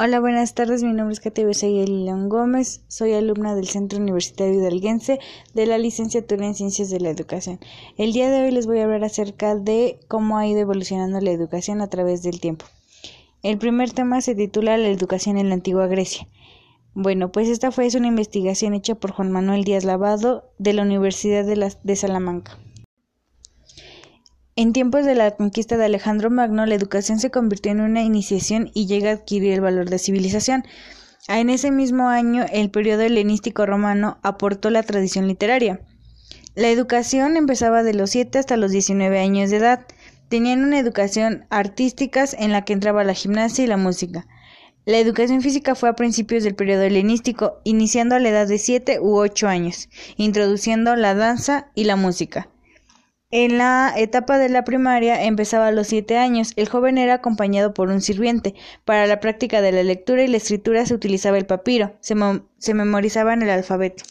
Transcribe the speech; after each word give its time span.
Hola, 0.00 0.20
buenas 0.20 0.54
tardes. 0.54 0.84
Mi 0.84 0.92
nombre 0.92 1.12
es 1.12 1.18
Katia 1.18 1.44
León 1.44 2.28
Gómez. 2.28 2.82
Soy 2.86 3.14
alumna 3.14 3.56
del 3.56 3.66
Centro 3.66 3.98
Universitario 3.98 4.54
Hidalguense 4.54 5.18
de 5.54 5.66
la 5.66 5.76
licenciatura 5.76 6.46
en 6.46 6.54
Ciencias 6.54 6.88
de 6.88 7.00
la 7.00 7.10
Educación. 7.10 7.58
El 7.96 8.12
día 8.12 8.30
de 8.30 8.44
hoy 8.44 8.52
les 8.52 8.68
voy 8.68 8.78
a 8.78 8.84
hablar 8.84 9.02
acerca 9.02 9.56
de 9.56 9.98
cómo 10.06 10.38
ha 10.38 10.46
ido 10.46 10.60
evolucionando 10.60 11.20
la 11.20 11.32
educación 11.32 11.80
a 11.80 11.88
través 11.88 12.22
del 12.22 12.38
tiempo. 12.38 12.64
El 13.42 13.58
primer 13.58 13.90
tema 13.90 14.20
se 14.20 14.36
titula 14.36 14.78
La 14.78 14.86
educación 14.86 15.36
en 15.36 15.48
la 15.48 15.56
antigua 15.56 15.88
Grecia. 15.88 16.28
Bueno, 16.94 17.32
pues 17.32 17.48
esta 17.48 17.72
fue 17.72 17.88
una 17.96 18.06
investigación 18.06 18.74
hecha 18.74 18.94
por 18.94 19.10
Juan 19.10 19.32
Manuel 19.32 19.64
Díaz 19.64 19.82
Lavado 19.82 20.44
de 20.58 20.74
la 20.74 20.82
Universidad 20.82 21.44
de, 21.44 21.72
de 21.82 21.96
Salamanca. 21.96 22.56
En 24.60 24.72
tiempos 24.72 25.06
de 25.06 25.14
la 25.14 25.30
conquista 25.30 25.76
de 25.76 25.84
Alejandro 25.84 26.30
Magno, 26.30 26.66
la 26.66 26.74
educación 26.74 27.20
se 27.20 27.30
convirtió 27.30 27.70
en 27.70 27.80
una 27.80 28.02
iniciación 28.02 28.72
y 28.74 28.88
llega 28.88 29.10
a 29.10 29.12
adquirir 29.12 29.52
el 29.52 29.60
valor 29.60 29.88
de 29.88 30.00
civilización. 30.00 30.64
En 31.28 31.48
ese 31.48 31.70
mismo 31.70 32.08
año, 32.08 32.44
el 32.52 32.68
periodo 32.68 33.02
helenístico 33.02 33.66
romano 33.66 34.18
aportó 34.24 34.70
la 34.70 34.82
tradición 34.82 35.28
literaria. 35.28 35.80
La 36.56 36.70
educación 36.70 37.36
empezaba 37.36 37.84
de 37.84 37.94
los 37.94 38.10
7 38.10 38.36
hasta 38.36 38.56
los 38.56 38.72
19 38.72 39.20
años 39.20 39.50
de 39.50 39.58
edad. 39.58 39.86
Tenían 40.28 40.64
una 40.64 40.80
educación 40.80 41.46
artística 41.50 42.24
en 42.36 42.50
la 42.50 42.64
que 42.64 42.72
entraba 42.72 43.04
la 43.04 43.14
gimnasia 43.14 43.62
y 43.62 43.68
la 43.68 43.76
música. 43.76 44.26
La 44.86 44.98
educación 44.98 45.40
física 45.40 45.76
fue 45.76 45.88
a 45.88 45.94
principios 45.94 46.42
del 46.42 46.56
periodo 46.56 46.82
helenístico, 46.82 47.60
iniciando 47.62 48.16
a 48.16 48.18
la 48.18 48.30
edad 48.30 48.48
de 48.48 48.58
7 48.58 48.98
u 48.98 49.18
8 49.18 49.46
años, 49.46 49.88
introduciendo 50.16 50.96
la 50.96 51.14
danza 51.14 51.70
y 51.76 51.84
la 51.84 51.94
música. 51.94 52.48
En 53.30 53.58
la 53.58 53.92
etapa 53.94 54.38
de 54.38 54.48
la 54.48 54.64
primaria 54.64 55.22
empezaba 55.24 55.66
a 55.66 55.72
los 55.72 55.88
siete 55.88 56.16
años. 56.16 56.52
El 56.56 56.66
joven 56.66 56.96
era 56.96 57.14
acompañado 57.14 57.74
por 57.74 57.90
un 57.90 58.00
sirviente. 58.00 58.54
Para 58.86 59.06
la 59.06 59.20
práctica 59.20 59.60
de 59.60 59.70
la 59.70 59.82
lectura 59.82 60.22
y 60.22 60.28
la 60.28 60.38
escritura 60.38 60.86
se 60.86 60.94
utilizaba 60.94 61.36
el 61.36 61.44
papiro. 61.44 61.94
Se, 62.00 62.14
memorizaba 62.72 63.34
en 63.34 63.42
el 63.42 63.50
alfabeto. 63.50 64.04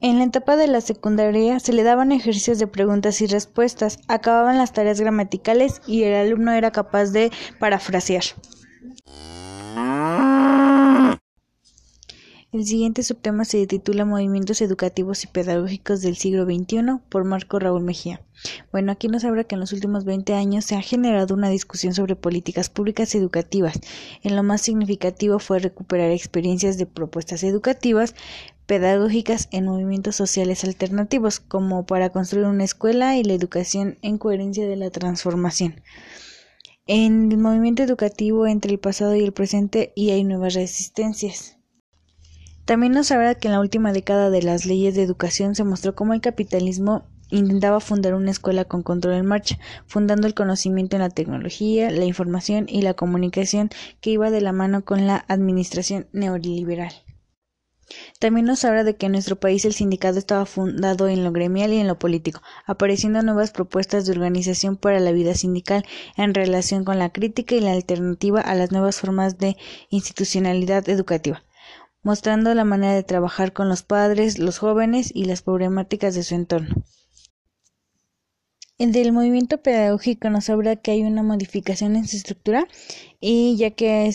En 0.00 0.18
la 0.18 0.24
etapa 0.26 0.56
de 0.56 0.68
la 0.68 0.80
secundaria 0.80 1.58
se 1.58 1.72
le 1.72 1.82
daban 1.82 2.12
ejercicios 2.12 2.60
de 2.60 2.68
preguntas 2.68 3.20
y 3.20 3.26
respuestas, 3.26 3.98
acababan 4.06 4.56
las 4.56 4.72
tareas 4.72 5.00
gramaticales 5.00 5.82
y 5.88 6.04
el 6.04 6.14
alumno 6.14 6.52
era 6.52 6.70
capaz 6.70 7.06
de 7.06 7.32
parafrasear. 7.58 8.22
El 12.50 12.64
siguiente 12.64 13.02
subtema 13.02 13.44
se 13.44 13.66
titula 13.66 14.06
Movimientos 14.06 14.62
educativos 14.62 15.22
y 15.22 15.26
pedagógicos 15.26 16.00
del 16.00 16.16
siglo 16.16 16.46
XXI 16.46 16.80
por 17.10 17.24
Marco 17.24 17.58
Raúl 17.58 17.82
Mejía. 17.82 18.22
Bueno, 18.72 18.90
aquí 18.90 19.06
nos 19.08 19.24
habla 19.24 19.44
que 19.44 19.54
en 19.54 19.60
los 19.60 19.74
últimos 19.74 20.06
20 20.06 20.32
años 20.32 20.64
se 20.64 20.74
ha 20.74 20.80
generado 20.80 21.34
una 21.34 21.50
discusión 21.50 21.92
sobre 21.92 22.16
políticas 22.16 22.70
públicas 22.70 23.14
educativas. 23.14 23.78
En 24.22 24.34
lo 24.34 24.42
más 24.42 24.62
significativo 24.62 25.38
fue 25.40 25.58
recuperar 25.58 26.10
experiencias 26.10 26.78
de 26.78 26.86
propuestas 26.86 27.42
educativas 27.44 28.14
pedagógicas 28.64 29.48
en 29.50 29.66
movimientos 29.66 30.16
sociales 30.16 30.64
alternativos, 30.64 31.40
como 31.40 31.84
para 31.84 32.08
construir 32.08 32.46
una 32.46 32.64
escuela 32.64 33.18
y 33.18 33.24
la 33.24 33.34
educación 33.34 33.98
en 34.00 34.16
coherencia 34.16 34.66
de 34.66 34.76
la 34.76 34.88
transformación. 34.88 35.82
En 36.86 37.30
el 37.30 37.36
movimiento 37.36 37.82
educativo 37.82 38.46
entre 38.46 38.72
el 38.72 38.78
pasado 38.78 39.14
y 39.14 39.22
el 39.22 39.34
presente 39.34 39.92
y 39.94 40.12
hay 40.12 40.24
nuevas 40.24 40.54
resistencias. 40.54 41.57
También 42.68 42.92
nos 42.92 43.10
habla 43.12 43.34
que 43.34 43.48
en 43.48 43.52
la 43.52 43.60
última 43.60 43.94
década 43.94 44.28
de 44.28 44.42
las 44.42 44.66
leyes 44.66 44.94
de 44.94 45.02
educación 45.02 45.54
se 45.54 45.64
mostró 45.64 45.94
cómo 45.94 46.12
el 46.12 46.20
capitalismo 46.20 47.06
intentaba 47.30 47.80
fundar 47.80 48.12
una 48.12 48.30
escuela 48.30 48.66
con 48.66 48.82
control 48.82 49.14
en 49.14 49.24
marcha, 49.24 49.58
fundando 49.86 50.26
el 50.26 50.34
conocimiento 50.34 50.94
en 50.94 51.00
la 51.00 51.08
tecnología, 51.08 51.90
la 51.90 52.04
información 52.04 52.66
y 52.68 52.82
la 52.82 52.92
comunicación 52.92 53.70
que 54.02 54.10
iba 54.10 54.30
de 54.30 54.42
la 54.42 54.52
mano 54.52 54.84
con 54.84 55.06
la 55.06 55.24
administración 55.28 56.08
neoliberal. 56.12 56.92
También 58.20 58.44
nos 58.44 58.66
habla 58.66 58.84
de 58.84 58.96
que 58.96 59.06
en 59.06 59.12
nuestro 59.12 59.40
país 59.40 59.64
el 59.64 59.72
sindicato 59.72 60.18
estaba 60.18 60.44
fundado 60.44 61.08
en 61.08 61.24
lo 61.24 61.32
gremial 61.32 61.72
y 61.72 61.78
en 61.78 61.86
lo 61.86 61.98
político, 61.98 62.42
apareciendo 62.66 63.22
nuevas 63.22 63.50
propuestas 63.50 64.04
de 64.04 64.12
organización 64.12 64.76
para 64.76 65.00
la 65.00 65.12
vida 65.12 65.32
sindical 65.32 65.86
en 66.18 66.34
relación 66.34 66.84
con 66.84 66.98
la 66.98 67.14
crítica 67.14 67.54
y 67.54 67.60
la 67.60 67.72
alternativa 67.72 68.42
a 68.42 68.54
las 68.54 68.72
nuevas 68.72 69.00
formas 69.00 69.38
de 69.38 69.56
institucionalidad 69.88 70.86
educativa 70.90 71.42
mostrando 72.02 72.54
la 72.54 72.64
manera 72.64 72.94
de 72.94 73.02
trabajar 73.02 73.52
con 73.52 73.68
los 73.68 73.82
padres, 73.82 74.38
los 74.38 74.58
jóvenes 74.58 75.10
y 75.14 75.24
las 75.24 75.42
problemáticas 75.42 76.14
de 76.14 76.22
su 76.22 76.34
entorno. 76.34 76.74
En 78.78 78.94
el 78.94 79.12
movimiento 79.12 79.60
pedagógico 79.60 80.30
nos 80.30 80.48
habla 80.48 80.76
que 80.76 80.92
hay 80.92 81.02
una 81.02 81.24
modificación 81.24 81.96
en 81.96 82.06
su 82.06 82.16
estructura 82.16 82.68
y 83.20 83.56
ya 83.56 83.72
que 83.72 84.14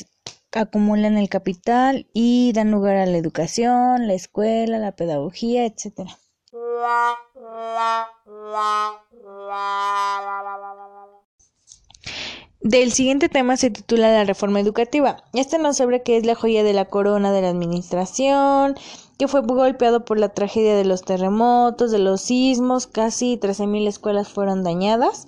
acumulan 0.54 1.18
el 1.18 1.28
capital 1.28 2.08
y 2.14 2.54
dan 2.54 2.72
lugar 2.72 2.96
a 2.96 3.06
la 3.06 3.18
educación, 3.18 4.08
la 4.08 4.14
escuela, 4.14 4.80
la 4.80 4.96
pedagogía, 4.96 5.66
etc. 5.66 6.08
Del 12.64 12.94
siguiente 12.94 13.28
tema 13.28 13.58
se 13.58 13.70
titula 13.72 14.10
La 14.10 14.24
reforma 14.24 14.62
educativa. 14.62 15.26
Este 15.34 15.60
nos 15.60 15.82
habla 15.82 16.00
que 16.00 16.16
es 16.16 16.26
la 16.26 16.34
joya 16.34 16.64
de 16.64 16.72
la 16.72 16.86
corona 16.86 17.34
de 17.34 17.42
la 17.42 17.50
administración, 17.50 18.76
que 19.18 19.28
fue 19.28 19.42
golpeado 19.42 20.06
por 20.06 20.18
la 20.18 20.30
tragedia 20.30 20.74
de 20.78 20.86
los 20.86 21.02
terremotos, 21.02 21.92
de 21.92 22.00
los 22.00 22.22
sismos, 22.22 22.88
casi 22.88 23.38
13.000 23.38 23.90
escuelas 23.90 24.30
fueron 24.30 24.64
dañadas. 24.64 25.28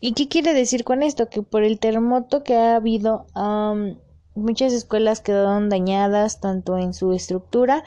¿Y 0.00 0.14
qué 0.14 0.28
quiere 0.28 0.54
decir 0.54 0.82
con 0.82 1.02
esto? 1.02 1.28
Que 1.28 1.42
por 1.42 1.62
el 1.62 1.78
terremoto 1.78 2.42
que 2.42 2.54
ha 2.54 2.76
habido, 2.76 3.26
muchas 4.34 4.72
escuelas 4.72 5.20
quedaron 5.20 5.68
dañadas 5.68 6.40
tanto 6.40 6.78
en 6.78 6.94
su 6.94 7.12
estructura, 7.12 7.84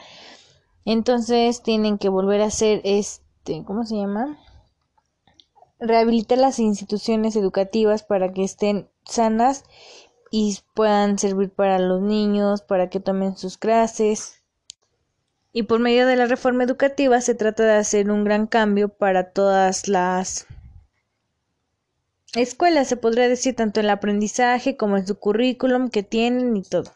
entonces 0.84 1.60
tienen 1.64 1.98
que 1.98 2.08
volver 2.08 2.40
a 2.40 2.46
hacer 2.46 2.80
este, 2.84 3.64
¿cómo 3.64 3.84
se 3.84 3.96
llama? 3.96 4.38
Rehabilitar 5.80 6.38
las 6.38 6.58
instituciones 6.58 7.36
educativas 7.36 8.02
para 8.02 8.32
que 8.32 8.44
estén 8.44 8.88
sanas 9.04 9.64
y 10.30 10.58
puedan 10.74 11.18
servir 11.18 11.50
para 11.50 11.78
los 11.78 12.00
niños, 12.02 12.62
para 12.62 12.90
que 12.90 13.00
tomen 13.00 13.36
sus 13.36 13.58
clases. 13.58 14.42
Y 15.52 15.64
por 15.64 15.78
medio 15.78 16.06
de 16.06 16.16
la 16.16 16.26
reforma 16.26 16.64
educativa 16.64 17.20
se 17.20 17.34
trata 17.34 17.64
de 17.64 17.74
hacer 17.74 18.10
un 18.10 18.24
gran 18.24 18.46
cambio 18.46 18.88
para 18.88 19.30
todas 19.30 19.86
las 19.86 20.46
escuelas, 22.34 22.88
se 22.88 22.96
podría 22.96 23.28
decir, 23.28 23.54
tanto 23.54 23.78
en 23.78 23.86
el 23.86 23.90
aprendizaje 23.90 24.76
como 24.76 24.96
en 24.96 25.06
su 25.06 25.16
currículum 25.16 25.88
que 25.88 26.02
tienen 26.02 26.56
y 26.56 26.62
todo. 26.62 26.92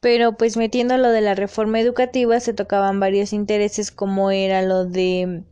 Pero 0.00 0.36
pues 0.36 0.56
metiendo 0.56 0.96
lo 0.98 1.10
de 1.10 1.20
la 1.20 1.36
reforma 1.36 1.78
educativa 1.78 2.40
se 2.40 2.52
tocaban 2.52 2.98
varios 2.98 3.32
intereses 3.32 3.92
como 3.92 4.32
era 4.32 4.62
lo 4.62 4.84
de 4.84 5.44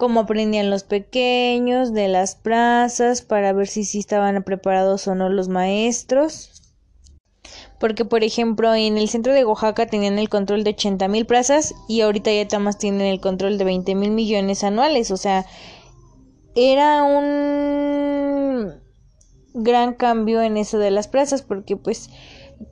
cómo 0.00 0.20
aprendían 0.20 0.70
los 0.70 0.82
pequeños, 0.82 1.92
de 1.92 2.08
las 2.08 2.34
plazas, 2.34 3.20
para 3.20 3.52
ver 3.52 3.68
si, 3.68 3.84
si 3.84 3.98
estaban 3.98 4.42
preparados 4.42 5.06
o 5.06 5.14
no 5.14 5.28
los 5.28 5.48
maestros. 5.48 6.62
Porque, 7.78 8.06
por 8.06 8.24
ejemplo, 8.24 8.74
en 8.74 8.96
el 8.96 9.10
centro 9.10 9.34
de 9.34 9.44
Oaxaca 9.44 9.86
tenían 9.86 10.18
el 10.18 10.30
control 10.30 10.64
de 10.64 10.70
80 10.70 11.06
mil 11.08 11.26
plazas 11.26 11.74
y 11.86 12.00
ahorita 12.00 12.30
ya 12.32 12.58
más 12.58 12.78
tienen 12.78 13.02
el 13.02 13.20
control 13.20 13.58
de 13.58 13.64
20 13.64 13.94
mil 13.94 14.10
millones 14.10 14.64
anuales. 14.64 15.10
O 15.10 15.18
sea, 15.18 15.44
era 16.54 17.02
un 17.02 18.72
gran 19.52 19.92
cambio 19.92 20.40
en 20.40 20.56
eso 20.56 20.78
de 20.78 20.90
las 20.90 21.08
plazas 21.08 21.42
porque 21.42 21.76
pues 21.76 22.08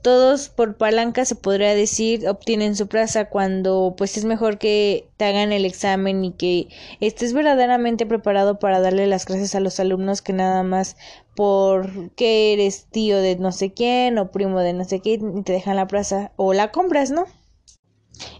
todos 0.01 0.49
por 0.49 0.75
palanca 0.75 1.25
se 1.25 1.35
podría 1.35 1.73
decir 1.73 2.27
obtienen 2.27 2.75
su 2.75 2.87
plaza 2.87 3.25
cuando 3.25 3.95
pues 3.97 4.17
es 4.17 4.25
mejor 4.25 4.57
que 4.57 5.09
te 5.17 5.25
hagan 5.25 5.51
el 5.51 5.65
examen 5.65 6.23
y 6.23 6.31
que 6.31 6.67
estés 6.99 7.33
verdaderamente 7.33 8.05
preparado 8.05 8.59
para 8.59 8.79
darle 8.79 9.07
las 9.07 9.25
clases 9.25 9.55
a 9.55 9.59
los 9.59 9.79
alumnos 9.79 10.21
que 10.21 10.33
nada 10.33 10.63
más 10.63 10.95
porque 11.35 12.53
eres 12.53 12.85
tío 12.91 13.17
de 13.17 13.35
no 13.37 13.51
sé 13.51 13.73
quién 13.73 14.17
o 14.17 14.31
primo 14.31 14.59
de 14.59 14.73
no 14.73 14.83
sé 14.83 14.99
quién 14.99 15.37
y 15.37 15.43
te 15.43 15.53
dejan 15.53 15.75
la 15.75 15.87
plaza 15.87 16.31
o 16.35 16.53
la 16.53 16.71
compras, 16.71 17.11
¿no? 17.11 17.25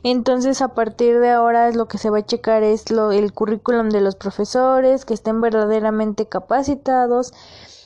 Entonces, 0.03 0.61
a 0.61 0.73
partir 0.73 1.19
de 1.19 1.29
ahora, 1.29 1.71
lo 1.71 1.87
que 1.87 1.97
se 1.97 2.09
va 2.09 2.19
a 2.19 2.25
checar 2.25 2.63
es 2.63 2.91
lo, 2.91 3.11
el 3.11 3.31
currículum 3.33 3.89
de 3.89 4.01
los 4.01 4.15
profesores, 4.15 5.05
que 5.05 5.13
estén 5.13 5.39
verdaderamente 5.41 6.27
capacitados, 6.27 7.33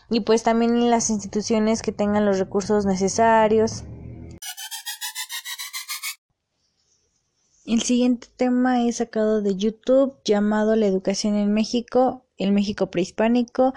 y 0.10 0.22
pues 0.22 0.44
también 0.44 0.76
en 0.76 0.90
las 0.90 1.10
instituciones 1.10 1.82
que 1.82 1.92
tengan 1.92 2.26
los 2.26 2.40
recursos 2.40 2.86
necesarios. 2.86 3.84
El 7.66 7.82
siguiente 7.82 8.28
tema 8.36 8.86
es 8.86 8.98
sacado 8.98 9.42
de 9.42 9.56
YouTube 9.56 10.18
llamado 10.26 10.76
La 10.76 10.86
educación 10.86 11.36
en 11.36 11.54
México, 11.54 12.26
el 12.38 12.52
México 12.52 12.92
prehispánico 12.92 13.74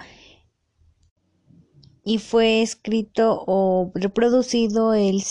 y 2.05 2.19
fue 2.19 2.63
escrito 2.63 3.45
o 3.47 3.93
reproducido 3.95 4.95
el 4.95 5.23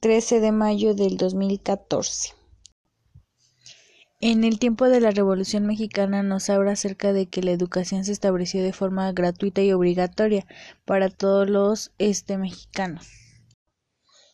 13 0.00 0.40
de 0.40 0.52
mayo 0.52 0.94
del 0.94 1.16
2014. 1.16 2.41
En 4.24 4.44
el 4.44 4.60
tiempo 4.60 4.88
de 4.88 5.00
la 5.00 5.10
Revolución 5.10 5.66
Mexicana 5.66 6.22
nos 6.22 6.48
habla 6.48 6.70
acerca 6.70 7.12
de 7.12 7.26
que 7.26 7.42
la 7.42 7.50
educación 7.50 8.04
se 8.04 8.12
estableció 8.12 8.62
de 8.62 8.72
forma 8.72 9.10
gratuita 9.10 9.62
y 9.62 9.72
obligatoria 9.72 10.46
para 10.84 11.10
todos 11.10 11.50
los 11.50 11.90
este, 11.98 12.38
mexicanos. 12.38 13.08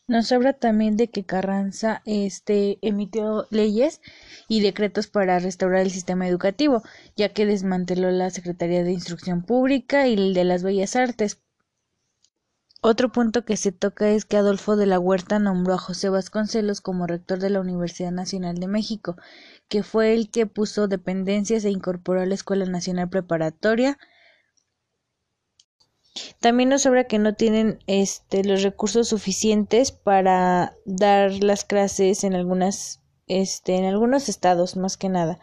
Nos 0.06 0.30
habla 0.30 0.52
también 0.52 0.98
de 0.98 1.08
que 1.08 1.24
Carranza 1.24 2.02
este, 2.04 2.78
emitió 2.82 3.46
leyes 3.50 4.02
y 4.46 4.60
decretos 4.60 5.06
para 5.06 5.38
restaurar 5.38 5.80
el 5.80 5.90
sistema 5.90 6.28
educativo, 6.28 6.82
ya 7.16 7.30
que 7.30 7.46
desmanteló 7.46 8.10
la 8.10 8.28
Secretaría 8.28 8.84
de 8.84 8.92
Instrucción 8.92 9.42
Pública 9.42 10.06
y 10.06 10.12
el 10.12 10.34
de 10.34 10.44
las 10.44 10.62
Bellas 10.62 10.96
Artes 10.96 11.40
otro 12.80 13.10
punto 13.10 13.44
que 13.44 13.56
se 13.56 13.72
toca 13.72 14.10
es 14.10 14.24
que 14.24 14.36
Adolfo 14.36 14.76
de 14.76 14.86
la 14.86 15.00
Huerta 15.00 15.38
nombró 15.38 15.74
a 15.74 15.78
José 15.78 16.08
Vasconcelos 16.10 16.80
como 16.80 17.06
rector 17.06 17.40
de 17.40 17.50
la 17.50 17.60
Universidad 17.60 18.12
Nacional 18.12 18.56
de 18.58 18.68
México, 18.68 19.16
que 19.68 19.82
fue 19.82 20.14
el 20.14 20.30
que 20.30 20.46
puso 20.46 20.86
dependencias 20.86 21.64
e 21.64 21.70
incorporó 21.70 22.20
a 22.20 22.26
la 22.26 22.34
Escuela 22.34 22.66
Nacional 22.66 23.08
Preparatoria. 23.08 23.98
También 26.40 26.68
nos 26.68 26.82
sobra 26.82 27.04
que 27.04 27.18
no 27.18 27.34
tienen 27.34 27.80
este, 27.86 28.44
los 28.44 28.62
recursos 28.62 29.08
suficientes 29.08 29.92
para 29.92 30.76
dar 30.84 31.32
las 31.42 31.64
clases 31.64 32.22
en 32.24 32.34
algunas 32.34 33.00
este, 33.28 33.76
en 33.76 33.84
algunos 33.84 34.28
estados 34.28 34.76
más 34.76 34.96
que 34.96 35.08
nada, 35.08 35.38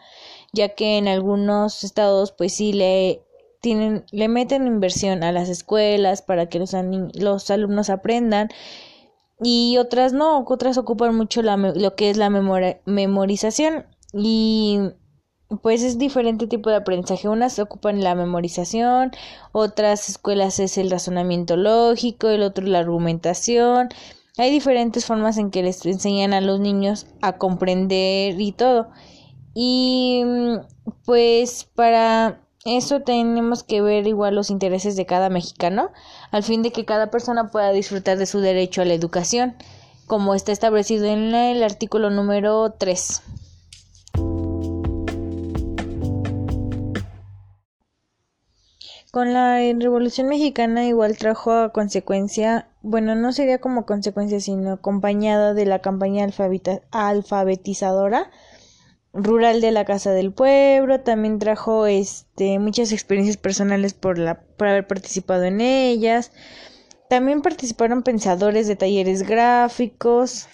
ya 0.52 0.74
que 0.74 0.98
en 0.98 1.06
algunos 1.06 1.84
estados 1.84 2.32
pues 2.32 2.54
sí 2.54 2.72
le 2.72 3.25
le 3.74 4.28
meten 4.28 4.66
inversión 4.66 5.22
a 5.22 5.32
las 5.32 5.48
escuelas 5.48 6.22
para 6.22 6.48
que 6.48 6.58
los, 6.58 6.74
los 7.14 7.50
alumnos 7.50 7.90
aprendan 7.90 8.48
y 9.40 9.76
otras 9.78 10.12
no, 10.12 10.44
otras 10.46 10.78
ocupan 10.78 11.14
mucho 11.14 11.42
la, 11.42 11.56
lo 11.56 11.94
que 11.94 12.10
es 12.10 12.16
la 12.16 12.30
memorización 12.30 13.86
y 14.12 14.80
pues 15.62 15.82
es 15.82 15.98
diferente 15.98 16.46
tipo 16.46 16.70
de 16.70 16.76
aprendizaje. 16.76 17.28
Unas 17.28 17.58
ocupan 17.58 18.02
la 18.02 18.14
memorización, 18.14 19.12
otras 19.52 20.08
escuelas 20.08 20.58
es 20.58 20.78
el 20.78 20.90
razonamiento 20.90 21.56
lógico, 21.56 22.28
el 22.28 22.42
otro 22.42 22.66
la 22.66 22.80
argumentación. 22.80 23.88
Hay 24.38 24.50
diferentes 24.50 25.06
formas 25.06 25.38
en 25.38 25.50
que 25.50 25.62
les 25.62 25.84
enseñan 25.86 26.34
a 26.34 26.40
los 26.40 26.60
niños 26.60 27.06
a 27.22 27.38
comprender 27.38 28.40
y 28.40 28.52
todo. 28.52 28.88
Y 29.54 30.24
pues 31.04 31.64
para 31.74 32.45
eso 32.66 33.00
tenemos 33.00 33.62
que 33.62 33.80
ver 33.80 34.06
igual 34.06 34.34
los 34.34 34.50
intereses 34.50 34.96
de 34.96 35.06
cada 35.06 35.30
mexicano, 35.30 35.90
al 36.30 36.42
fin 36.42 36.62
de 36.62 36.72
que 36.72 36.84
cada 36.84 37.10
persona 37.10 37.50
pueda 37.50 37.70
disfrutar 37.72 38.18
de 38.18 38.26
su 38.26 38.40
derecho 38.40 38.82
a 38.82 38.84
la 38.84 38.94
educación, 38.94 39.56
como 40.06 40.34
está 40.34 40.52
establecido 40.52 41.06
en 41.06 41.34
el 41.34 41.62
artículo 41.62 42.10
número 42.10 42.72
3. 42.72 43.22
Con 49.16 49.32
la 49.32 49.56
Revolución 49.78 50.28
Mexicana 50.28 50.84
igual 50.84 51.16
trajo 51.16 51.50
a 51.52 51.72
consecuencia, 51.72 52.68
bueno, 52.82 53.14
no 53.14 53.32
sería 53.32 53.58
como 53.58 53.86
consecuencia, 53.86 54.40
sino 54.40 54.72
acompañada 54.72 55.54
de 55.54 55.64
la 55.64 55.78
campaña 55.78 56.26
alfabetizadora 56.90 58.30
rural 59.16 59.60
de 59.60 59.70
la 59.70 59.84
Casa 59.84 60.12
del 60.12 60.32
Pueblo, 60.32 61.00
también 61.00 61.38
trajo 61.38 61.86
este 61.86 62.58
muchas 62.58 62.92
experiencias 62.92 63.36
personales 63.36 63.94
por 63.94 64.18
la 64.18 64.40
por 64.40 64.68
haber 64.68 64.86
participado 64.86 65.44
en 65.44 65.60
ellas. 65.60 66.32
También 67.08 67.42
participaron 67.42 68.02
pensadores 68.02 68.66
de 68.66 68.76
talleres 68.76 69.22
gráficos. 69.22 70.48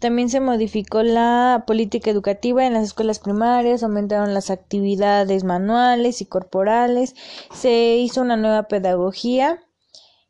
También 0.00 0.28
se 0.28 0.40
modificó 0.40 1.04
la 1.04 1.62
política 1.64 2.10
educativa 2.10 2.66
en 2.66 2.72
las 2.72 2.82
escuelas 2.82 3.20
primarias, 3.20 3.84
aumentaron 3.84 4.34
las 4.34 4.50
actividades 4.50 5.44
manuales 5.44 6.20
y 6.20 6.26
corporales, 6.26 7.14
se 7.54 7.94
hizo 7.98 8.20
una 8.20 8.36
nueva 8.36 8.64
pedagogía 8.64 9.60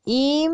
y 0.05 0.49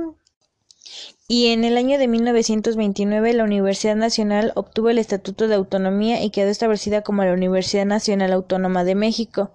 y 1.30 1.48
en 1.48 1.64
el 1.64 1.76
año 1.76 1.98
de 1.98 2.08
1929 2.08 3.34
la 3.34 3.44
Universidad 3.44 3.96
Nacional 3.96 4.52
obtuvo 4.54 4.88
el 4.88 4.98
Estatuto 4.98 5.46
de 5.46 5.56
Autonomía 5.56 6.22
y 6.22 6.30
quedó 6.30 6.48
establecida 6.48 7.02
como 7.02 7.22
la 7.22 7.34
Universidad 7.34 7.84
Nacional 7.84 8.32
Autónoma 8.32 8.82
de 8.82 8.94
México. 8.94 9.50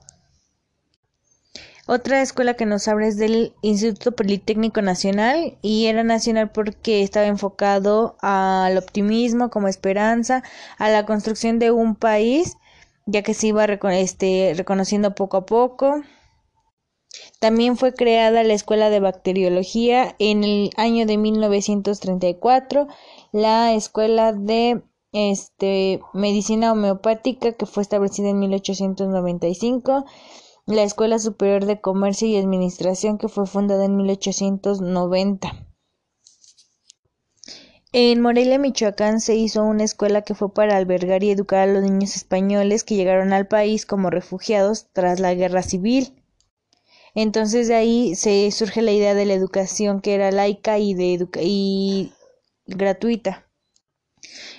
Otra 1.88 2.22
escuela 2.22 2.54
que 2.54 2.68
nos 2.68 2.88
abre 2.88 3.08
es 3.08 3.18
del 3.18 3.54
Instituto 3.62 4.14
Politécnico 4.14 4.84
Nacional 4.84 5.58
y 5.64 5.88
era 5.88 6.04
nacional 6.04 6.52
porque 6.52 7.02
estaba 7.02 7.26
enfocado 7.26 8.18
al 8.22 8.78
optimismo 8.78 9.50
como 9.50 9.68
esperanza, 9.68 10.44
a 10.78 10.90
la 10.90 11.06
construcción 11.08 11.58
de 11.58 11.72
un 11.72 11.96
país, 11.96 12.56
ya 13.06 13.24
que 13.24 13.34
se 13.34 13.48
iba 13.48 13.66
este, 13.66 14.54
reconociendo 14.56 15.16
poco 15.16 15.38
a 15.38 15.46
poco. 15.46 16.04
También 17.40 17.78
fue 17.78 17.94
creada 17.94 18.44
la 18.44 18.54
Escuela 18.54 18.90
de 18.90 19.00
Bacteriología 19.00 20.16
en 20.20 20.44
el 20.44 20.72
año 20.78 21.06
de 21.06 21.18
1934, 21.18 22.88
la 23.32 23.74
Escuela 23.74 24.34
de 24.34 24.82
este, 25.12 26.02
Medicina 26.14 26.72
Homeopática 26.72 27.54
que 27.54 27.66
fue 27.66 27.84
establecida 27.84 28.30
en 28.30 28.40
1895, 28.40 30.06
la 30.66 30.84
Escuela 30.84 31.20
Superior 31.20 31.66
de 31.66 31.82
Comercio 31.82 32.28
y 32.28 32.38
Administración 32.38 33.18
que 33.18 33.28
fue 33.28 33.46
fundada 33.46 33.86
en 33.86 33.96
1890. 33.98 35.68
En 37.96 38.22
Morelia, 38.22 38.58
Michoacán, 38.58 39.22
se 39.22 39.36
hizo 39.36 39.64
una 39.64 39.84
escuela 39.84 40.24
que 40.24 40.34
fue 40.34 40.52
para 40.52 40.78
albergar 40.78 41.24
y 41.24 41.30
educar 41.30 41.60
a 41.60 41.72
los 41.72 41.84
niños 41.84 42.16
españoles 42.16 42.84
que 42.84 42.96
llegaron 42.96 43.34
al 43.34 43.48
país 43.48 43.86
como 43.86 44.10
refugiados 44.10 44.88
tras 44.94 45.20
la 45.20 45.36
guerra 45.36 45.62
civil. 45.62 46.23
Entonces 47.16 47.68
de 47.68 47.76
ahí 47.76 48.16
se 48.16 48.50
surge 48.52 48.82
la 48.82 48.92
idea 48.92 49.14
de 49.14 49.26
la 49.26 49.34
educación 49.34 50.02
que 50.02 50.16
era 50.16 50.32
laica 50.32 50.80
y, 50.80 50.94
de 50.94 51.28
y 51.42 52.12
gratuita. 52.66 53.48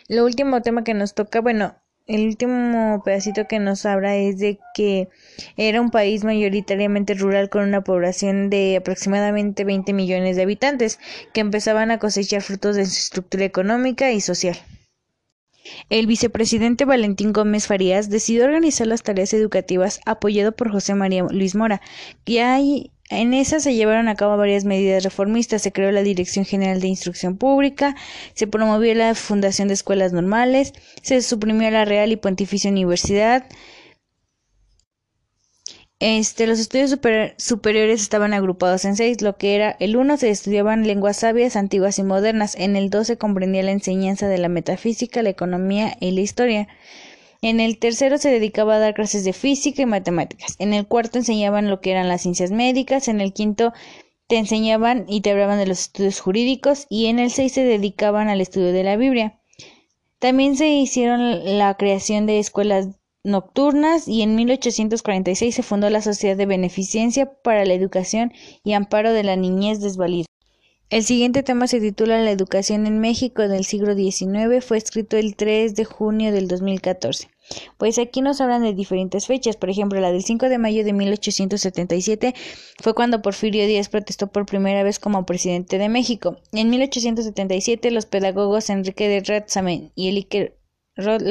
Lo 0.08 0.24
último 0.24 0.62
tema 0.62 0.84
que 0.84 0.94
nos 0.94 1.14
toca, 1.14 1.40
bueno, 1.40 1.74
el 2.06 2.26
último 2.26 3.02
pedacito 3.02 3.48
que 3.48 3.58
nos 3.58 3.86
habla 3.86 4.14
es 4.16 4.38
de 4.38 4.58
que 4.74 5.08
era 5.56 5.80
un 5.80 5.90
país 5.90 6.22
mayoritariamente 6.22 7.14
rural 7.14 7.48
con 7.48 7.62
una 7.62 7.82
población 7.82 8.50
de 8.50 8.76
aproximadamente 8.76 9.64
20 9.64 9.94
millones 9.94 10.36
de 10.36 10.42
habitantes 10.42 11.00
que 11.32 11.40
empezaban 11.40 11.90
a 11.90 11.98
cosechar 11.98 12.42
frutos 12.42 12.76
de 12.76 12.84
su 12.84 12.92
estructura 12.92 13.46
económica 13.46 14.12
y 14.12 14.20
social. 14.20 14.56
El 15.88 16.06
vicepresidente 16.06 16.84
Valentín 16.84 17.32
Gómez 17.32 17.66
Farías 17.66 18.10
decidió 18.10 18.44
organizar 18.44 18.86
las 18.86 19.02
tareas 19.02 19.32
educativas 19.32 20.00
apoyado 20.04 20.52
por 20.52 20.70
José 20.70 20.94
María 20.94 21.24
Luis 21.30 21.54
Mora, 21.54 21.80
y 22.24 22.38
ahí 22.38 22.90
en 23.10 23.34
esas 23.34 23.62
se 23.62 23.74
llevaron 23.74 24.08
a 24.08 24.14
cabo 24.14 24.36
varias 24.36 24.64
medidas 24.64 25.04
reformistas. 25.04 25.62
Se 25.62 25.72
creó 25.72 25.92
la 25.92 26.02
Dirección 26.02 26.44
General 26.44 26.80
de 26.80 26.88
Instrucción 26.88 27.36
Pública, 27.36 27.94
se 28.34 28.46
promovió 28.46 28.94
la 28.94 29.14
fundación 29.14 29.68
de 29.68 29.74
escuelas 29.74 30.12
normales, 30.12 30.72
se 31.02 31.20
suprimió 31.22 31.70
la 31.70 31.84
Real 31.84 32.12
y 32.12 32.16
Pontificia 32.16 32.70
Universidad, 32.70 33.46
este, 36.06 36.46
los 36.46 36.58
estudios 36.58 36.98
superiores 37.38 38.02
estaban 38.02 38.34
agrupados 38.34 38.84
en 38.84 38.94
seis, 38.94 39.22
lo 39.22 39.38
que 39.38 39.54
era 39.54 39.74
el 39.80 39.96
uno 39.96 40.18
se 40.18 40.28
estudiaban 40.28 40.86
lenguas 40.86 41.16
sabias, 41.16 41.56
antiguas 41.56 41.98
y 41.98 42.02
modernas, 42.02 42.56
en 42.56 42.76
el 42.76 42.90
dos 42.90 43.06
se 43.06 43.16
comprendía 43.16 43.62
la 43.62 43.72
enseñanza 43.72 44.28
de 44.28 44.36
la 44.36 44.50
metafísica, 44.50 45.22
la 45.22 45.30
economía 45.30 45.96
y 46.00 46.10
la 46.10 46.20
historia. 46.20 46.68
En 47.40 47.58
el 47.58 47.78
tercero 47.78 48.18
se 48.18 48.30
dedicaba 48.30 48.76
a 48.76 48.78
dar 48.78 48.92
clases 48.92 49.24
de 49.24 49.32
física 49.32 49.80
y 49.80 49.86
matemáticas. 49.86 50.56
En 50.58 50.74
el 50.74 50.86
cuarto 50.86 51.18
enseñaban 51.18 51.70
lo 51.70 51.80
que 51.80 51.90
eran 51.90 52.08
las 52.08 52.20
ciencias 52.20 52.50
médicas. 52.50 53.08
En 53.08 53.20
el 53.20 53.32
quinto 53.32 53.72
te 54.28 54.36
enseñaban 54.36 55.04
y 55.08 55.20
te 55.20 55.30
hablaban 55.30 55.58
de 55.58 55.66
los 55.66 55.80
estudios 55.80 56.20
jurídicos. 56.20 56.86
Y 56.88 57.06
en 57.06 57.18
el 57.18 57.30
seis 57.30 57.52
se 57.52 57.64
dedicaban 57.64 58.28
al 58.28 58.40
estudio 58.40 58.72
de 58.72 58.82
la 58.82 58.96
Biblia. 58.96 59.38
También 60.18 60.56
se 60.56 60.68
hicieron 60.68 61.58
la 61.58 61.76
creación 61.76 62.24
de 62.24 62.38
escuelas 62.38 62.88
nocturnas 63.24 64.06
y 64.06 64.22
en 64.22 64.36
1846 64.36 65.54
se 65.54 65.62
fundó 65.62 65.90
la 65.90 66.02
Sociedad 66.02 66.36
de 66.36 66.46
Beneficencia 66.46 67.32
para 67.42 67.64
la 67.64 67.74
Educación 67.74 68.32
y 68.62 68.74
Amparo 68.74 69.12
de 69.12 69.24
la 69.24 69.36
Niñez 69.36 69.80
Desvalida. 69.80 70.26
El 70.90 71.02
siguiente 71.02 71.42
tema 71.42 71.66
se 71.66 71.80
titula 71.80 72.22
La 72.22 72.30
educación 72.30 72.86
en 72.86 73.00
México 73.00 73.48
del 73.48 73.64
siglo 73.64 73.94
XIX, 73.94 74.62
fue 74.64 74.76
escrito 74.76 75.16
el 75.16 75.34
3 75.34 75.74
de 75.74 75.84
junio 75.86 76.30
del 76.30 76.46
2014. 76.46 77.30
Pues 77.78 77.98
aquí 77.98 78.20
nos 78.20 78.40
hablan 78.40 78.62
de 78.62 78.74
diferentes 78.74 79.26
fechas, 79.26 79.56
por 79.56 79.70
ejemplo, 79.70 80.00
la 80.00 80.12
del 80.12 80.22
5 80.22 80.48
de 80.48 80.58
mayo 80.58 80.84
de 80.84 80.92
1877 80.92 82.34
fue 82.82 82.94
cuando 82.94 83.22
Porfirio 83.22 83.66
Díaz 83.66 83.88
protestó 83.88 84.28
por 84.28 84.46
primera 84.46 84.82
vez 84.82 84.98
como 84.98 85.26
presidente 85.26 85.78
de 85.78 85.88
México. 85.88 86.36
En 86.52 86.70
1877 86.70 87.90
los 87.90 88.06
pedagogos 88.06 88.70
Enrique 88.70 89.08
de 89.08 89.20
Ratzamen 89.20 89.90
y 89.94 90.08
Elique 90.08 90.54
Rod 90.96 91.22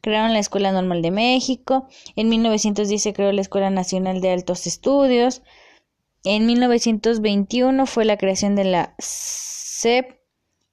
crearon 0.00 0.32
la 0.32 0.38
Escuela 0.38 0.72
Normal 0.72 1.02
de 1.02 1.10
México. 1.10 1.88
En 2.16 2.28
1910 2.28 3.02
se 3.02 3.12
creó 3.12 3.32
la 3.32 3.40
Escuela 3.40 3.70
Nacional 3.70 4.20
de 4.20 4.30
Altos 4.30 4.66
Estudios. 4.66 5.42
En 6.24 6.46
1921 6.46 7.86
fue 7.86 8.04
la 8.04 8.16
creación 8.16 8.56
de 8.56 8.64
la 8.64 8.94
SEP 8.98 10.20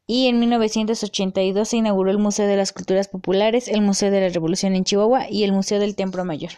y 0.05 0.27
en 0.27 0.39
1982 0.39 1.67
se 1.67 1.77
inauguró 1.77 2.11
el 2.11 2.17
Museo 2.17 2.47
de 2.47 2.57
las 2.57 2.71
Culturas 2.71 3.07
Populares, 3.07 3.67
el 3.67 3.81
Museo 3.81 4.09
de 4.09 4.21
la 4.21 4.29
Revolución 4.29 4.75
en 4.75 4.83
Chihuahua 4.83 5.29
y 5.29 5.43
el 5.43 5.51
Museo 5.51 5.79
del 5.79 5.95
Templo 5.95 6.25
Mayor. 6.25 6.51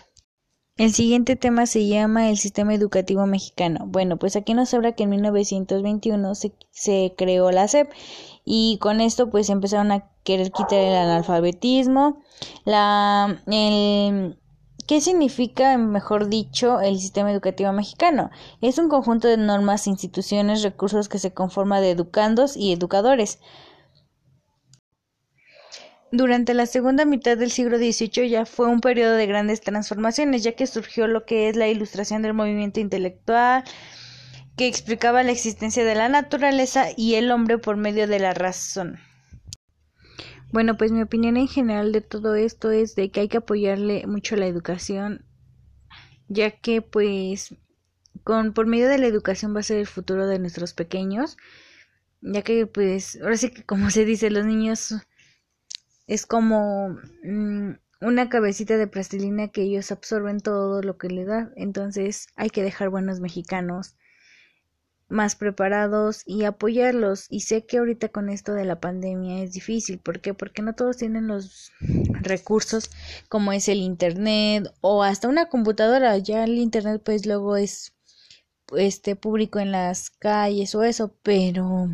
El 0.79 0.93
siguiente 0.93 1.35
tema 1.35 1.65
se 1.65 1.87
llama 1.87 2.29
el 2.29 2.37
sistema 2.37 2.73
educativo 2.73 3.25
mexicano. 3.25 3.83
Bueno, 3.85 4.15
pues 4.15 4.37
aquí 4.37 4.53
nos 4.53 4.73
habla 4.73 4.93
que 4.93 5.03
en 5.03 5.09
1921 5.09 6.35
se, 6.35 6.53
se 6.71 7.13
creó 7.17 7.51
la 7.51 7.67
SEP 7.67 7.91
y 8.45 8.77
con 8.79 9.01
esto 9.01 9.29
pues 9.29 9.49
empezaron 9.49 9.91
a 9.91 10.09
querer 10.23 10.53
quitar 10.53 10.79
el 10.79 10.95
analfabetismo, 10.95 12.21
la, 12.63 13.43
el, 13.47 14.37
¿Qué 14.87 15.01
significa, 15.01 15.77
mejor 15.77 16.29
dicho, 16.29 16.79
el 16.79 16.97
sistema 16.97 17.31
educativo 17.31 17.73
mexicano? 17.73 18.31
Es 18.61 18.77
un 18.77 18.87
conjunto 18.87 19.27
de 19.27 19.35
normas, 19.35 19.85
instituciones, 19.85 20.63
recursos 20.63 21.09
que 21.09 21.19
se 21.19 21.33
conforma 21.33 21.81
de 21.81 21.91
educandos 21.91 22.55
y 22.55 22.71
educadores. 22.71 23.39
Durante 26.11 26.55
la 26.55 26.65
segunda 26.65 27.05
mitad 27.05 27.37
del 27.37 27.51
siglo 27.51 27.77
XVIII 27.77 28.29
ya 28.29 28.45
fue 28.45 28.67
un 28.67 28.81
periodo 28.81 29.13
de 29.13 29.27
grandes 29.27 29.61
transformaciones, 29.61 30.43
ya 30.43 30.53
que 30.53 30.65
surgió 30.65 31.07
lo 31.07 31.25
que 31.25 31.49
es 31.49 31.55
la 31.55 31.67
ilustración 31.67 32.23
del 32.23 32.33
movimiento 32.33 32.79
intelectual, 32.79 33.63
que 34.57 34.67
explicaba 34.67 35.21
la 35.21 35.31
existencia 35.31 35.85
de 35.85 35.93
la 35.93 36.09
naturaleza 36.09 36.87
y 36.97 37.15
el 37.15 37.31
hombre 37.31 37.59
por 37.59 37.77
medio 37.77 38.07
de 38.07 38.19
la 38.19 38.33
razón. 38.33 38.99
Bueno, 40.51 40.77
pues 40.77 40.91
mi 40.91 41.03
opinión 41.03 41.37
en 41.37 41.47
general 41.47 41.91
de 41.91 42.01
todo 42.01 42.33
esto 42.33 42.71
es 42.71 42.95
de 42.95 43.11
que 43.11 43.19
hay 43.19 43.27
que 43.27 43.37
apoyarle 43.37 44.07
mucho 44.07 44.35
la 44.35 44.47
educación, 44.47 45.23
ya 46.27 46.49
que 46.49 46.81
pues 46.81 47.55
con 48.23 48.53
por 48.53 48.65
medio 48.65 48.87
de 48.87 48.97
la 48.97 49.05
educación 49.05 49.55
va 49.55 49.59
a 49.59 49.63
ser 49.63 49.77
el 49.77 49.85
futuro 49.85 50.25
de 50.25 50.39
nuestros 50.39 50.73
pequeños, 50.73 51.37
ya 52.21 52.41
que 52.41 52.65
pues 52.65 53.19
ahora 53.21 53.37
sí 53.37 53.51
que 53.51 53.63
como 53.63 53.91
se 53.91 54.05
dice, 54.05 54.31
los 54.31 54.45
niños 54.45 54.95
es 56.09 56.25
como 56.25 56.97
mm, 57.23 57.73
una 58.01 58.29
cabecita 58.29 58.77
de 58.77 58.87
plastilina 58.87 59.49
que 59.49 59.61
ellos 59.61 59.91
absorben 59.91 60.39
todo 60.39 60.81
lo 60.81 60.97
que 60.97 61.07
le 61.07 61.23
da, 61.23 61.51
entonces 61.55 62.27
hay 62.35 62.49
que 62.49 62.63
dejar 62.63 62.89
buenos 62.89 63.19
mexicanos 63.19 63.95
más 65.07 65.35
preparados 65.35 66.23
y 66.25 66.45
apoyarlos. 66.45 67.27
Y 67.29 67.41
sé 67.41 67.65
que 67.65 67.77
ahorita 67.77 68.09
con 68.09 68.29
esto 68.29 68.53
de 68.53 68.65
la 68.65 68.79
pandemia 68.79 69.43
es 69.43 69.53
difícil. 69.53 69.99
¿Por 69.99 70.19
qué? 70.19 70.33
Porque 70.33 70.61
no 70.61 70.73
todos 70.73 70.97
tienen 70.97 71.27
los 71.27 71.71
recursos 72.21 72.89
como 73.27 73.51
es 73.51 73.67
el 73.69 73.79
internet 73.79 74.71
o 74.81 75.03
hasta 75.03 75.27
una 75.27 75.49
computadora. 75.49 76.17
Ya 76.17 76.43
el 76.43 76.57
internet 76.57 77.01
pues 77.03 77.25
luego 77.25 77.55
es 77.57 77.93
este 78.77 79.15
público 79.15 79.59
en 79.59 79.71
las 79.71 80.09
calles 80.09 80.75
o 80.75 80.83
eso, 80.83 81.15
pero 81.23 81.89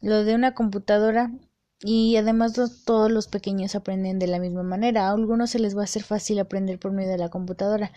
lo 0.00 0.24
de 0.24 0.34
una 0.34 0.54
computadora 0.54 1.30
y 1.82 2.16
además 2.16 2.52
todos 2.84 3.10
los 3.10 3.28
pequeños 3.28 3.74
aprenden 3.74 4.18
de 4.18 4.26
la 4.26 4.38
misma 4.38 4.62
manera. 4.62 5.08
A 5.08 5.12
algunos 5.12 5.50
se 5.50 5.58
les 5.58 5.76
va 5.76 5.82
a 5.82 5.84
hacer 5.84 6.02
fácil 6.02 6.38
aprender 6.38 6.78
por 6.78 6.92
medio 6.92 7.10
de 7.10 7.18
la 7.18 7.30
computadora 7.30 7.92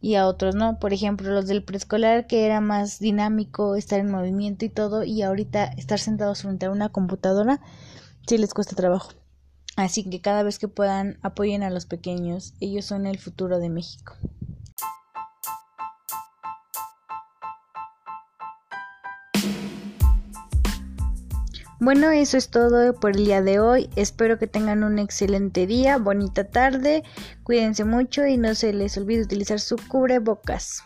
y 0.00 0.14
a 0.14 0.26
otros 0.26 0.54
no. 0.54 0.78
Por 0.78 0.92
ejemplo, 0.92 1.30
los 1.30 1.46
del 1.46 1.64
preescolar 1.64 2.26
que 2.26 2.46
era 2.46 2.60
más 2.60 2.98
dinámico, 3.00 3.74
estar 3.74 3.98
en 4.00 4.10
movimiento 4.10 4.64
y 4.64 4.68
todo, 4.68 5.02
y 5.02 5.22
ahorita 5.22 5.64
estar 5.64 5.98
sentados 5.98 6.42
frente 6.42 6.66
a 6.66 6.70
una 6.70 6.90
computadora 6.90 7.60
sí 8.26 8.38
les 8.38 8.54
cuesta 8.54 8.76
trabajo. 8.76 9.12
Así 9.76 10.08
que 10.08 10.20
cada 10.20 10.44
vez 10.44 10.58
que 10.58 10.68
puedan 10.68 11.18
apoyen 11.22 11.62
a 11.64 11.70
los 11.70 11.86
pequeños, 11.86 12.54
ellos 12.60 12.84
son 12.84 13.06
el 13.06 13.18
futuro 13.18 13.58
de 13.58 13.70
México. 13.70 14.14
Bueno, 21.84 22.10
eso 22.12 22.38
es 22.38 22.48
todo 22.48 22.94
por 22.94 23.10
el 23.10 23.26
día 23.26 23.42
de 23.42 23.60
hoy. 23.60 23.90
Espero 23.94 24.38
que 24.38 24.46
tengan 24.46 24.84
un 24.84 24.98
excelente 24.98 25.66
día, 25.66 25.98
bonita 25.98 26.44
tarde. 26.44 27.02
Cuídense 27.42 27.84
mucho 27.84 28.26
y 28.26 28.38
no 28.38 28.54
se 28.54 28.72
les 28.72 28.96
olvide 28.96 29.20
utilizar 29.20 29.60
su 29.60 29.76
cubrebocas. 29.76 30.82